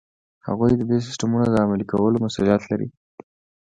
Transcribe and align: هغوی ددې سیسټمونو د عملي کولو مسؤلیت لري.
هغوی 0.47 0.71
ددې 0.79 0.97
سیسټمونو 1.07 1.45
د 1.49 1.55
عملي 1.63 1.85
کولو 1.91 2.23
مسؤلیت 2.25 2.61
لري. 2.71 2.87